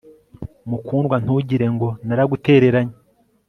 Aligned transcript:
Mukundwa 0.69 1.15
ntugire 1.23 1.67
ngo 1.73 1.87
naragutereranye 2.07 2.95